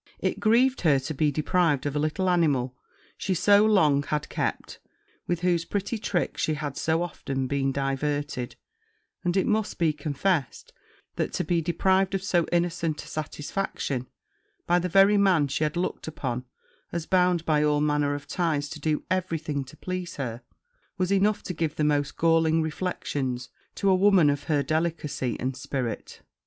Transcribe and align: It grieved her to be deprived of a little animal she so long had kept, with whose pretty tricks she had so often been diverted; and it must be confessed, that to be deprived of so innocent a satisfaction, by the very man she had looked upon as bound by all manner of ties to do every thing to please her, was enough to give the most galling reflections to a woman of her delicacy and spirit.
It 0.19 0.39
grieved 0.39 0.81
her 0.81 0.97
to 0.97 1.13
be 1.13 1.29
deprived 1.31 1.85
of 1.85 1.95
a 1.95 1.99
little 1.99 2.27
animal 2.27 2.75
she 3.19 3.35
so 3.35 3.63
long 3.63 4.01
had 4.01 4.29
kept, 4.29 4.79
with 5.27 5.41
whose 5.41 5.63
pretty 5.63 5.99
tricks 5.99 6.41
she 6.41 6.55
had 6.55 6.75
so 6.75 7.03
often 7.03 7.45
been 7.45 7.71
diverted; 7.71 8.55
and 9.23 9.37
it 9.37 9.45
must 9.45 9.77
be 9.77 9.93
confessed, 9.93 10.73
that 11.17 11.33
to 11.33 11.43
be 11.43 11.61
deprived 11.61 12.15
of 12.15 12.23
so 12.23 12.47
innocent 12.51 13.03
a 13.03 13.07
satisfaction, 13.07 14.07
by 14.65 14.79
the 14.79 14.89
very 14.89 15.17
man 15.17 15.47
she 15.47 15.63
had 15.63 15.77
looked 15.77 16.07
upon 16.07 16.45
as 16.91 17.05
bound 17.05 17.45
by 17.45 17.61
all 17.63 17.79
manner 17.79 18.15
of 18.15 18.27
ties 18.27 18.69
to 18.69 18.79
do 18.79 19.03
every 19.11 19.37
thing 19.37 19.63
to 19.65 19.77
please 19.77 20.15
her, 20.15 20.41
was 20.97 21.11
enough 21.13 21.43
to 21.43 21.53
give 21.53 21.75
the 21.75 21.83
most 21.83 22.17
galling 22.17 22.63
reflections 22.63 23.49
to 23.75 23.87
a 23.87 23.93
woman 23.93 24.31
of 24.31 24.45
her 24.45 24.63
delicacy 24.63 25.37
and 25.39 25.55
spirit. 25.55 26.21